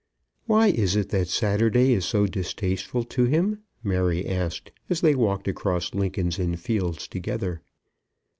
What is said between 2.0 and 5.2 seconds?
so distasteful to him?" Mary asked as they